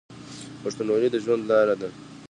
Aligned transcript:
پښتونولي 0.63 1.09
د 1.11 1.15
ژوند 1.23 1.43
لاره 1.51 1.75
ده. 1.81 1.89